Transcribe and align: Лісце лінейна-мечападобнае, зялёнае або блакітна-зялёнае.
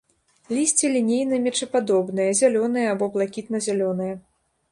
Лісце 0.53 0.87
лінейна-мечападобнае, 0.93 2.27
зялёнае 2.41 2.87
або 2.93 3.05
блакітна-зялёнае. 3.17 4.11